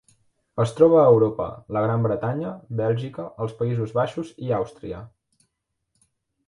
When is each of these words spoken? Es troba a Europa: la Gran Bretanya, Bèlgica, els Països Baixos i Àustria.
Es 0.61 0.71
troba 0.77 0.95
a 1.01 1.09
Europa: 1.11 1.49
la 1.77 1.83
Gran 1.85 2.07
Bretanya, 2.07 2.55
Bèlgica, 2.81 3.29
els 3.45 3.55
Països 3.61 3.95
Baixos 4.01 4.35
i 4.47 4.53
Àustria. 4.63 5.05